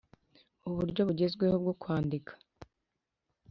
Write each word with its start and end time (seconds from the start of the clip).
uburyo 0.69 1.01
bugezweho 1.07 1.55
bwo 1.63 1.73
kwandika 1.81 2.33